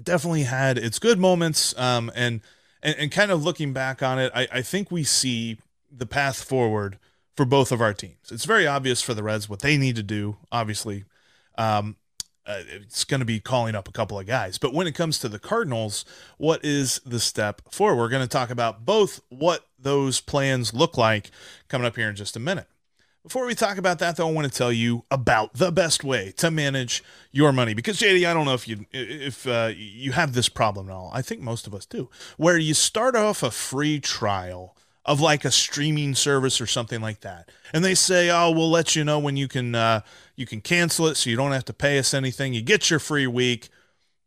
[0.00, 1.76] definitely had its good moments.
[1.78, 2.40] Um, and,
[2.82, 5.58] and, and kind of looking back on it, I, I think we see
[5.90, 6.98] the path forward
[7.36, 8.30] for both of our teams.
[8.30, 10.36] It's very obvious for the Reds what they need to do.
[10.50, 11.04] Obviously,
[11.56, 11.96] um,
[12.46, 14.58] uh, it's going to be calling up a couple of guys.
[14.58, 16.04] But when it comes to the Cardinals,
[16.38, 17.96] what is the step forward?
[17.96, 21.30] We're going to talk about both what those plans look like
[21.68, 22.66] coming up here in just a minute.
[23.22, 26.32] Before we talk about that, though, I want to tell you about the best way
[26.38, 27.72] to manage your money.
[27.72, 31.08] Because JD, I don't know if you if uh, you have this problem at all.
[31.14, 35.44] I think most of us do, where you start off a free trial of like
[35.44, 37.48] a streaming service or something like that.
[37.72, 40.00] And they say, "Oh, we'll let you know when you can uh,
[40.36, 42.54] you can cancel it, so you don't have to pay us anything.
[42.54, 43.68] You get your free week."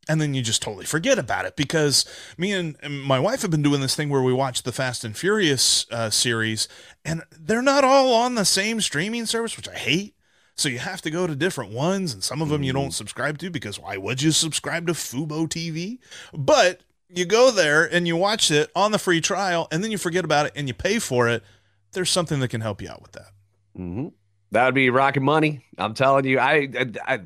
[0.07, 2.05] And then you just totally forget about it because
[2.37, 5.03] me and, and my wife have been doing this thing where we watch the Fast
[5.03, 6.67] and Furious uh, series,
[7.03, 10.15] and they're not all on the same streaming service, which I hate.
[10.55, 13.39] So you have to go to different ones, and some of them you don't subscribe
[13.39, 15.97] to because why would you subscribe to Fubo TV?
[16.33, 19.97] But you go there and you watch it on the free trial, and then you
[19.97, 21.43] forget about it and you pay for it.
[21.91, 23.31] There's something that can help you out with that.
[23.77, 24.07] Mm-hmm.
[24.55, 25.65] That would be rocket money.
[25.77, 26.39] I'm telling you.
[26.39, 27.19] I, I, I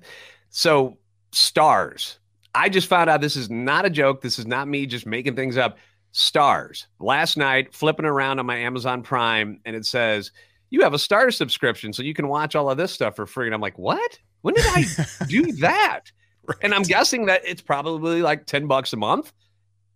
[0.49, 0.97] so
[1.31, 2.17] Starz.
[2.55, 4.21] I just found out this is not a joke.
[4.21, 5.77] This is not me just making things up.
[6.11, 6.87] Starz.
[6.99, 10.31] Last night, flipping around on my Amazon Prime, and it says
[10.71, 13.45] you have a star subscription so you can watch all of this stuff for free.
[13.45, 14.17] And I'm like, what?
[14.41, 14.85] When did I
[15.27, 16.11] do that?
[16.47, 16.57] Right.
[16.63, 19.31] And I'm guessing that it's probably like 10 bucks a month.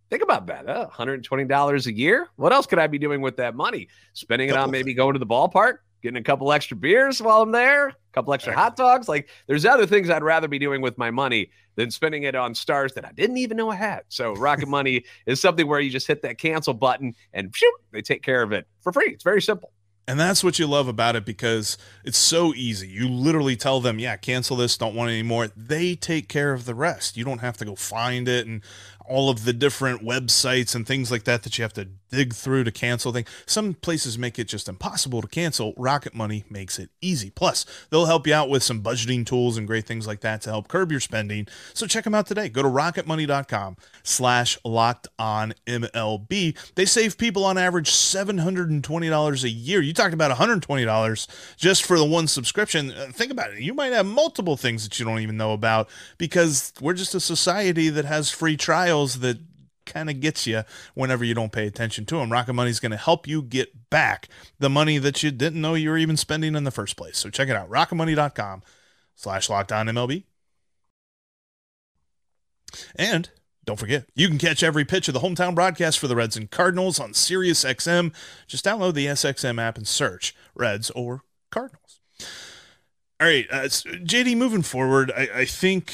[0.08, 0.68] Think about that.
[0.68, 2.28] Uh, $120 a year.
[2.36, 3.88] What else could I be doing with that money?
[4.12, 7.50] Spending it on maybe going to the ballpark, getting a couple extra beers while I'm
[7.50, 9.08] there, a couple extra hot dogs.
[9.08, 12.52] Like there's other things I'd rather be doing with my money than spending it on
[12.52, 14.02] Starz that I didn't even know I had.
[14.10, 18.02] So Rocket Money is something where you just hit that cancel button and shoot, they
[18.02, 19.12] take care of it for free.
[19.12, 19.72] It's very simple.
[20.06, 22.86] And that's what you love about it because it's so easy.
[22.86, 25.48] You literally tell them, yeah, cancel this, don't want it anymore.
[25.56, 27.16] They take care of the rest.
[27.16, 28.60] You don't have to go find it and
[29.06, 32.64] all of the different websites and things like that that you have to dig through
[32.64, 33.28] to cancel things.
[33.46, 35.74] Some places make it just impossible to cancel.
[35.76, 37.30] Rocket Money makes it easy.
[37.30, 40.50] Plus, they'll help you out with some budgeting tools and great things like that to
[40.50, 41.46] help curb your spending.
[41.72, 42.48] So check them out today.
[42.48, 46.56] Go to rocketmoney.com slash locked on MLB.
[46.74, 49.80] They save people on average $720 a year.
[49.80, 52.90] You talked about $120 just for the one subscription.
[52.90, 53.60] Uh, think about it.
[53.60, 55.88] You might have multiple things that you don't even know about
[56.18, 59.38] because we're just a society that has free trials that
[59.86, 60.62] kind of gets you
[60.94, 62.32] whenever you don't pay attention to them.
[62.32, 65.74] Rocket Money is going to help you get back the money that you didn't know
[65.74, 67.18] you were even spending in the first place.
[67.18, 68.62] So check it out, rocketmoney.com
[69.14, 70.24] slash locked on MLB.
[72.96, 73.30] And
[73.64, 76.50] don't forget, you can catch every pitch of the hometown broadcast for the Reds and
[76.50, 78.12] Cardinals on SiriusXM.
[78.46, 82.00] Just download the SXM app and search Reds or Cardinals.
[83.20, 85.92] All right, uh, JD, moving forward, I, I think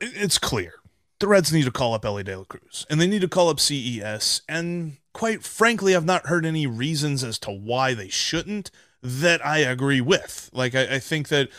[0.00, 0.74] it's clear
[1.20, 3.48] the Reds need to call up Elly De La Cruz and they need to call
[3.48, 4.42] up CES.
[4.48, 8.70] And quite frankly, I've not heard any reasons as to why they shouldn't
[9.02, 10.50] that I agree with.
[10.52, 11.50] Like, I, I think that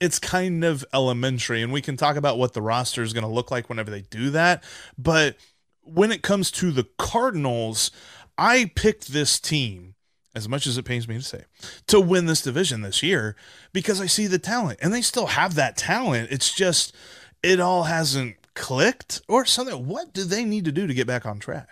[0.00, 3.30] it's kind of elementary, and we can talk about what the roster is going to
[3.30, 4.64] look like whenever they do that.
[4.96, 5.36] But
[5.82, 7.90] when it comes to the Cardinals,
[8.38, 9.92] I picked this team
[10.34, 11.44] as much as it pains me to say,
[11.86, 13.36] to win this division this year
[13.72, 16.28] because I see the talent and they still have that talent.
[16.30, 16.94] It's just,
[17.42, 19.86] it all hasn't clicked or something?
[19.86, 21.68] What do they need to do to get back on track?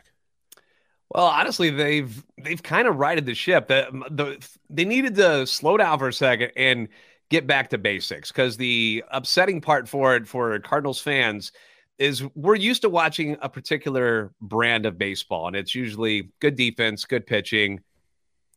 [1.14, 3.68] Well, honestly, they've they've kind of righted the ship.
[3.68, 6.88] The, the they needed to slow down for a second and
[7.30, 11.52] get back to basics because the upsetting part for it for Cardinals fans
[11.98, 17.04] is we're used to watching a particular brand of baseball, and it's usually good defense,
[17.04, 17.80] good pitching,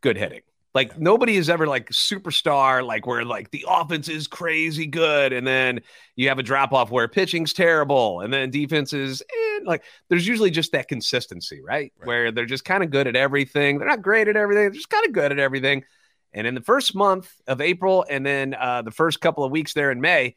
[0.02, 0.42] good hitting.
[0.74, 5.46] Like nobody is ever like superstar, like where like the offense is crazy good, and
[5.46, 5.82] then
[6.16, 10.28] you have a drop off where pitching's terrible, and then defense is eh, like there's
[10.28, 11.94] usually just that consistency, right?
[12.00, 12.08] right.
[12.08, 13.78] Where they're just kind of good at everything.
[13.78, 15.84] They're not great at everything, they're just kind of good at everything.
[16.34, 19.74] And in the first month of April, and then uh, the first couple of weeks
[19.74, 20.36] there in May,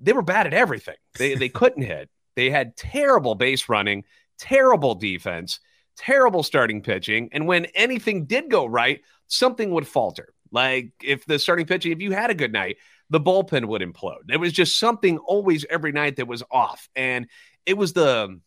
[0.00, 0.96] they were bad at everything.
[1.16, 2.10] They they couldn't hit.
[2.34, 4.04] They had terrible base running,
[4.38, 5.60] terrible defense,
[5.98, 10.32] terrible starting pitching, and when anything did go right something would falter.
[10.50, 12.78] Like if the starting pitching, if you had a good night,
[13.10, 14.26] the bullpen would implode.
[14.26, 16.88] There was just something always every night that was off.
[16.96, 17.28] And
[17.64, 18.40] it was the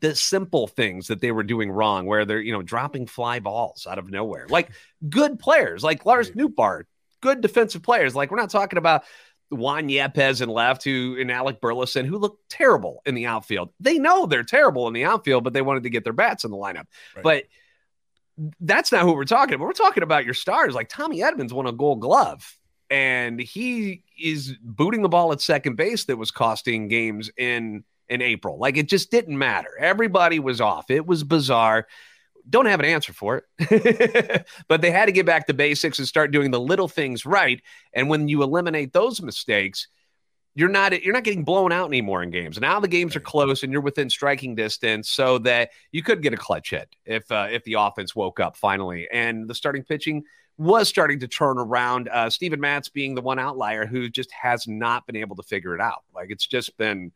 [0.00, 3.86] the simple things that they were doing wrong, where they're, you know, dropping fly balls
[3.88, 4.46] out of nowhere.
[4.48, 4.70] Like
[5.08, 6.82] good players, like Lars Nootbaar,
[7.20, 8.14] good defensive players.
[8.14, 9.04] Like we're not talking about
[9.50, 13.70] Juan Yepez and left, who and Alec Burleson, who look terrible in the outfield.
[13.80, 16.50] They know they're terrible in the outfield, but they wanted to get their bats in
[16.50, 16.86] the lineup.
[17.16, 17.22] Right.
[17.22, 17.44] But
[18.60, 19.64] that's not who we're talking about.
[19.64, 20.74] We're talking about your stars.
[20.74, 22.58] Like Tommy Edmonds won a gold glove
[22.90, 28.22] and he is booting the ball at second base that was costing games in in
[28.22, 28.58] April.
[28.58, 29.70] Like it just didn't matter.
[29.78, 30.90] Everybody was off.
[30.90, 31.86] It was bizarre.
[32.48, 34.46] Don't have an answer for it.
[34.68, 37.60] but they had to get back to basics and start doing the little things right.
[37.92, 39.88] And when you eliminate those mistakes,
[40.54, 42.60] you're not you're not getting blown out anymore in games.
[42.60, 46.32] Now the games are close and you're within striking distance, so that you could get
[46.32, 49.06] a clutch hit if uh, if the offense woke up finally.
[49.12, 50.24] And the starting pitching
[50.56, 52.08] was starting to turn around.
[52.08, 55.76] Uh, Steven Matz being the one outlier who just has not been able to figure
[55.76, 56.02] it out.
[56.12, 57.12] Like it's just been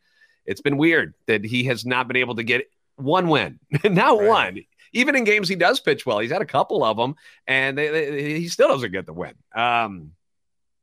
[0.47, 4.29] it's been weird that he has not been able to get one win, not right.
[4.29, 4.65] one.
[4.93, 6.19] Even in games he does pitch well.
[6.19, 7.15] He's had a couple of them,
[7.47, 9.35] and they, they, he still doesn't get the win.
[9.55, 10.13] Um,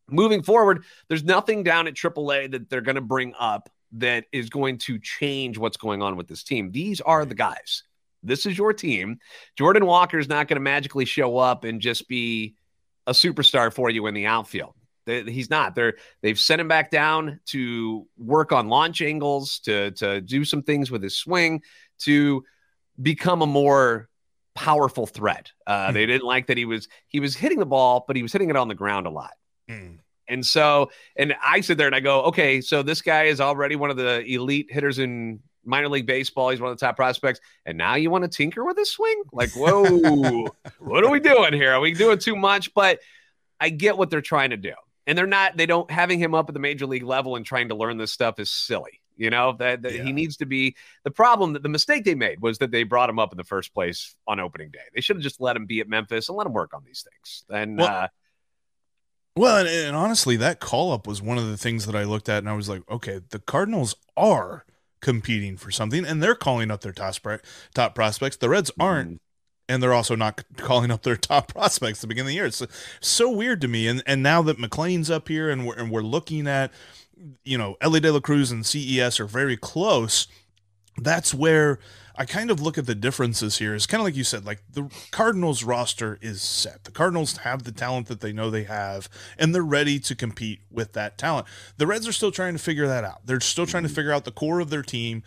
[0.10, 4.50] moving forward, there's nothing down at AAA that they're going to bring up that is
[4.50, 6.72] going to change what's going on with this team.
[6.72, 7.84] These are the guys.
[8.22, 9.20] This is your team.
[9.58, 12.56] Jordan Walker is not going to magically show up and just be
[13.08, 14.74] a superstar for you in the outfield.
[15.06, 15.74] He's not.
[15.74, 20.62] They're they've sent him back down to work on launch angles, to to do some
[20.62, 21.64] things with his swing,
[22.00, 22.44] to
[23.02, 24.10] become a more
[24.56, 25.52] powerful threat.
[25.66, 25.94] Uh, mm.
[25.94, 28.50] They didn't like that he was he was hitting the ball, but he was hitting
[28.50, 29.32] it on the ground a lot.
[29.70, 30.00] Mm.
[30.28, 33.76] And so, and I sit there and I go, okay, so this guy is already
[33.76, 36.50] one of the elite hitters in minor league baseball.
[36.50, 37.40] He's one of the top prospects.
[37.66, 39.24] And now you want to tinker with his swing?
[39.34, 40.48] Like, whoa,
[40.80, 41.74] what are we doing here?
[41.74, 42.74] Are we doing too much?
[42.74, 43.00] But
[43.60, 44.74] I get what they're trying to do.
[45.08, 47.70] And they're not, they don't, having him up at the major league level and trying
[47.70, 49.02] to learn this stuff is silly.
[49.20, 50.04] You know, that, that yeah.
[50.04, 53.10] he needs to be the problem that the mistake they made was that they brought
[53.10, 54.80] him up in the first place on opening day.
[54.96, 57.06] They should have just let him be at Memphis and let him work on these
[57.08, 57.44] things.
[57.50, 58.08] And, well, uh,
[59.36, 62.30] well, and, and, honestly, that call up was one of the things that I looked
[62.30, 64.66] at, and I was like, okay, the Cardinals are
[65.02, 67.16] competing for something, and they're calling up their top
[67.74, 68.38] top prospects.
[68.38, 69.16] The Reds aren't, mm-hmm.
[69.74, 72.46] and they're also not calling up their top prospects at the beginning of the year.
[72.48, 72.64] It's
[73.00, 73.88] so weird to me.
[73.88, 76.72] And and now that McLain's up here, and we're and we're looking at,
[77.44, 80.28] you know, Elly De La Cruz and CES are very close.
[80.98, 81.80] That's where
[82.16, 83.74] I kind of look at the differences here.
[83.74, 86.84] It's kind of like you said, like the Cardinals roster is set.
[86.84, 90.60] The Cardinals have the talent that they know they have, and they're ready to compete
[90.70, 91.48] with that talent.
[91.78, 93.26] The Reds are still trying to figure that out.
[93.26, 93.96] They're still trying to mm-hmm.
[93.96, 95.24] figure out the core of their team.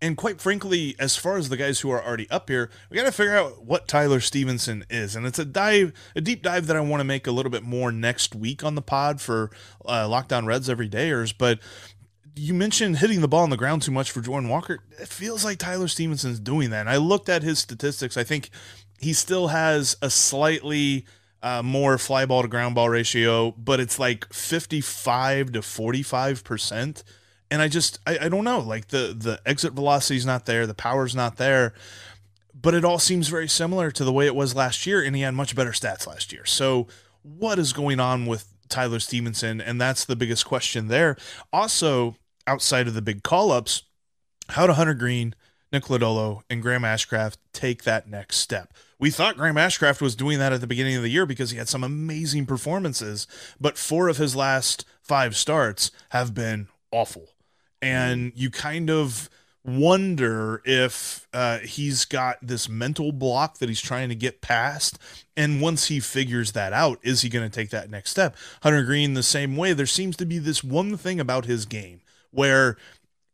[0.00, 3.04] And quite frankly, as far as the guys who are already up here, we got
[3.04, 5.16] to figure out what Tyler Stephenson is.
[5.16, 7.64] And it's a dive, a deep dive that I want to make a little bit
[7.64, 9.50] more next week on the pod for
[9.84, 11.34] uh, Locked On Reds every dayers.
[11.36, 11.58] But
[12.36, 14.80] you mentioned hitting the ball on the ground too much for Jordan Walker.
[15.00, 16.80] It feels like Tyler Stephenson's doing that.
[16.80, 18.16] And I looked at his statistics.
[18.16, 18.50] I think
[19.00, 21.06] he still has a slightly
[21.42, 27.02] uh, more fly ball to ground ball ratio, but it's like 55 to 45%.
[27.50, 28.60] And I just, I, I don't know.
[28.60, 31.72] Like the, the exit velocity is not there, the power's not there,
[32.54, 35.02] but it all seems very similar to the way it was last year.
[35.02, 36.44] And he had much better stats last year.
[36.44, 36.86] So,
[37.22, 39.60] what is going on with Tyler Stephenson?
[39.60, 41.16] And that's the biggest question there.
[41.52, 43.82] Also, outside of the big call ups,
[44.50, 45.34] how do Hunter Greene,
[45.72, 48.72] Nick Lodolo, and Graham Ashcraft take that next step?
[48.98, 51.58] We thought Graham Ashcraft was doing that at the beginning of the year because he
[51.58, 53.26] had some amazing performances,
[53.60, 57.28] but four of his last five starts have been awful.
[57.80, 59.30] And you kind of
[59.64, 64.98] wonder if uh, he's got this mental block that he's trying to get past.
[65.36, 68.36] And once he figures that out, is he going to take that next step?
[68.62, 69.72] Hunter Greene, the same way.
[69.72, 72.76] There seems to be this one thing about his game where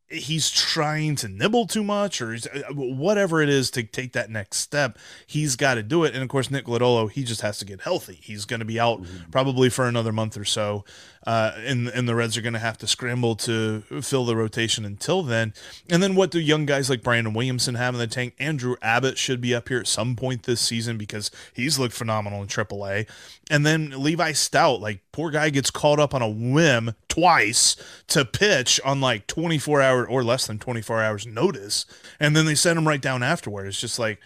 [0.08, 4.58] he's trying to nibble too much or uh, whatever it is to take that next
[4.58, 7.64] step he's got to do it and of course nick lodolo he just has to
[7.64, 9.30] get healthy he's going to be out mm-hmm.
[9.30, 10.84] probably for another month or so
[11.26, 14.84] uh, and and the Reds are going to have to scramble to fill the rotation
[14.84, 15.54] until then.
[15.88, 18.34] And then what do young guys like Brandon Williamson have in the tank?
[18.38, 22.42] Andrew Abbott should be up here at some point this season because he's looked phenomenal
[22.42, 23.08] in AAA.
[23.50, 27.76] And then Levi Stout, like poor guy gets called up on a whim twice
[28.08, 31.86] to pitch on like 24 hour or less than 24 hours notice,
[32.18, 33.66] and then they send him right down afterward.
[33.66, 34.18] It's just like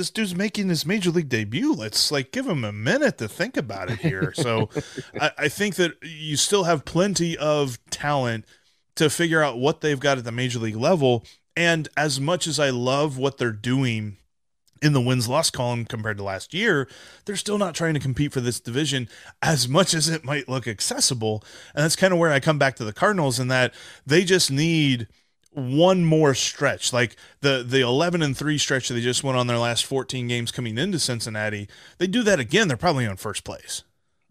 [0.00, 1.74] this dude's making his major league debut.
[1.74, 4.32] Let's like give him a minute to think about it here.
[4.40, 4.70] So
[5.20, 8.46] I, I, think that you still have plenty of talent
[8.94, 11.24] to figure out what they've got at the major league level.
[11.54, 14.16] And as much as I love what they're doing
[14.80, 16.88] in the wins loss column compared to last year,
[17.26, 19.08] they're still not trying to compete for this division
[19.42, 21.44] as much as it might look accessible.
[21.74, 23.74] And that's kind of where I come back to the Cardinals in that
[24.06, 25.06] they just need–
[25.52, 26.92] one more stretch.
[26.92, 30.28] Like the the 11 and 3 stretch that they just went on their last 14
[30.28, 33.82] games coming into Cincinnati they do that again they're probably on first place.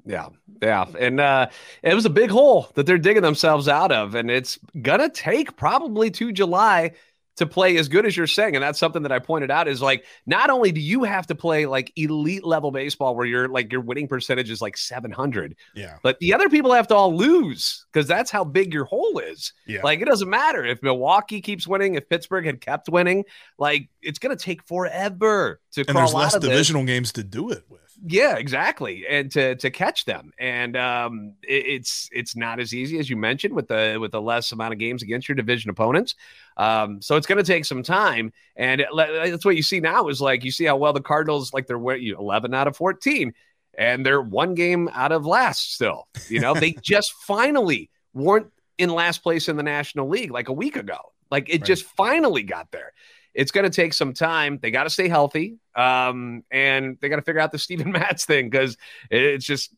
[0.05, 0.29] Yeah
[0.61, 1.47] yeah and uh
[1.83, 5.55] it was a big hole that they're digging themselves out of and it's gonna take
[5.55, 6.91] probably to July
[7.37, 8.55] to play as good as you're saying.
[8.55, 11.35] And that's something that I pointed out is like, not only do you have to
[11.35, 15.97] play like elite level baseball where you're like your winning percentage is like 700, yeah,
[16.03, 19.53] but the other people have to all lose because that's how big your hole is.
[19.65, 19.81] Yeah.
[19.83, 23.23] Like, it doesn't matter if Milwaukee keeps winning, if Pittsburgh had kept winning,
[23.57, 26.91] like, it's going to take forever to and there's less divisional this.
[26.93, 27.79] games to do it with.
[28.05, 32.97] Yeah, exactly, and to to catch them, and um, it, it's it's not as easy
[32.97, 36.15] as you mentioned with the with the less amount of games against your division opponents.
[36.55, 40.07] Um, so it's going to take some time, and it, that's what you see now
[40.07, 43.33] is like you see how well the Cardinals like they're eleven out of fourteen,
[43.77, 46.07] and they're one game out of last still.
[46.29, 48.47] You know, they just finally weren't
[48.77, 50.97] in last place in the National League like a week ago.
[51.29, 51.65] Like it right.
[51.65, 52.93] just finally got there.
[53.33, 54.59] It's going to take some time.
[54.61, 58.25] They got to stay healthy, um, and they got to figure out the Steven Matz
[58.25, 58.77] thing because
[59.09, 59.73] it's just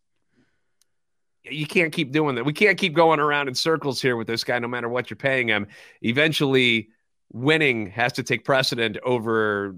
[1.43, 2.45] you can't keep doing that.
[2.45, 5.17] We can't keep going around in circles here with this guy, no matter what you're
[5.17, 5.67] paying him.
[6.01, 6.89] Eventually,
[7.33, 9.75] winning has to take precedent over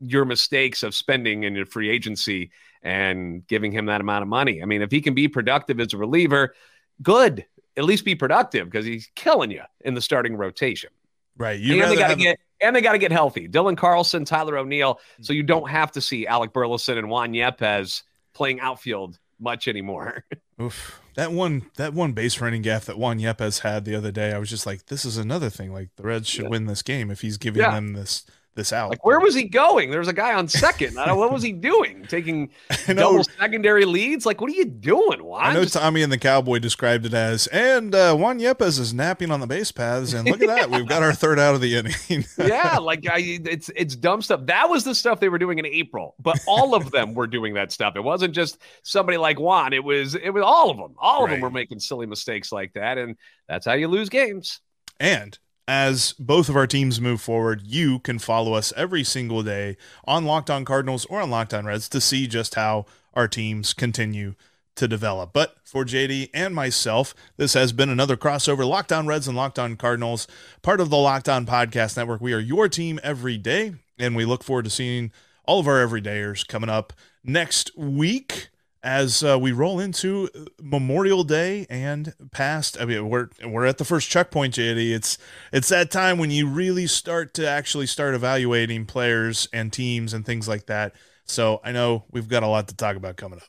[0.00, 2.50] your mistakes of spending in your free agency
[2.82, 4.62] and giving him that amount of money.
[4.62, 6.54] I mean, if he can be productive as a reliever,
[7.02, 7.44] good.
[7.76, 10.90] At least be productive because he's killing you in the starting rotation.
[11.36, 11.58] Right.
[11.58, 13.48] You and they got to get and they got to get healthy.
[13.48, 15.22] Dylan Carlson, Tyler O'Neill, hmm.
[15.22, 18.02] so you don't have to see Alec Burleson and Juan Yepez
[18.34, 20.24] playing outfield much anymore.
[20.60, 21.00] Oof.
[21.16, 24.38] That one that one base running gaff that Juan Yepez had the other day, I
[24.38, 25.72] was just like, this is another thing.
[25.72, 26.50] Like the Reds should yeah.
[26.50, 27.72] win this game if he's giving yeah.
[27.72, 28.24] them this
[28.54, 28.90] this out.
[28.90, 29.90] Like, where was he going?
[29.90, 30.98] There was a guy on second.
[30.98, 32.04] I don't what was he doing?
[32.08, 32.50] Taking
[32.86, 34.26] double secondary leads?
[34.26, 35.24] Like, what are you doing?
[35.24, 35.44] Juan?
[35.44, 35.74] I know Just...
[35.74, 39.46] Tommy and the Cowboy described it as, and uh, Juan Yepez is napping on the
[39.46, 42.24] base paths, and look at that, we've got our third out of the inning.
[42.38, 44.46] yeah, like I, it's it's dumb stuff.
[44.46, 47.54] That was the stuff they were doing in April, but all of them were doing
[47.54, 47.94] that stuff.
[47.96, 49.72] It wasn't just somebody like Juan.
[49.72, 50.94] It was it was all of them.
[50.98, 53.16] All of them were making silly mistakes like that, and
[53.48, 54.60] that's how you lose games.
[54.98, 55.38] And
[55.68, 60.24] as both of our teams move forward, you can follow us every single day on
[60.24, 64.34] Locked On Cardinals or on Locked On Reds to see just how our teams continue
[64.76, 65.32] to develop.
[65.32, 69.58] But for JD and myself, this has been another crossover Locked On Reds and Locked
[69.58, 70.26] On Cardinals,
[70.62, 72.20] part of the Locked On Podcast Network.
[72.20, 75.12] We are your team every day, and we look forward to seeing
[75.44, 76.92] all of our everydayers coming up
[77.22, 78.48] next week
[78.82, 80.28] as uh, we roll into
[80.60, 82.80] Memorial Day and past.
[82.80, 84.92] I mean, we're we're at the first checkpoint, JD.
[84.92, 85.18] It's
[85.52, 90.24] it's that time when you really start to actually start evaluating players and teams and
[90.24, 90.94] things like that.
[91.24, 93.48] So I know we've got a lot to talk about coming up.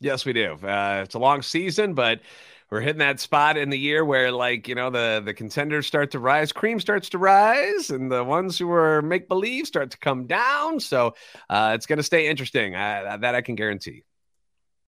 [0.00, 0.52] Yes, we do.
[0.62, 2.20] Uh, it's a long season, but
[2.70, 6.10] we're hitting that spot in the year where like you know the the contenders start
[6.10, 9.98] to rise cream starts to rise and the ones who are make believe start to
[9.98, 11.14] come down so
[11.48, 14.02] uh, it's going to stay interesting uh, that i can guarantee